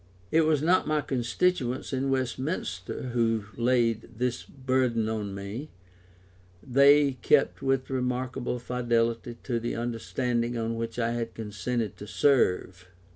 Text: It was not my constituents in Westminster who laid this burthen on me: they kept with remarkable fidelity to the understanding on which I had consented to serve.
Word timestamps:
It 0.31 0.45
was 0.47 0.63
not 0.63 0.87
my 0.87 1.01
constituents 1.01 1.93
in 1.93 2.09
Westminster 2.09 3.09
who 3.09 3.45
laid 3.55 4.09
this 4.17 4.41
burthen 4.43 5.07
on 5.07 5.35
me: 5.35 5.69
they 6.63 7.19
kept 7.21 7.61
with 7.61 7.91
remarkable 7.91 8.57
fidelity 8.57 9.37
to 9.43 9.59
the 9.59 9.75
understanding 9.75 10.57
on 10.57 10.75
which 10.75 10.97
I 10.97 11.11
had 11.11 11.35
consented 11.35 11.97
to 11.97 12.07
serve. 12.07 12.87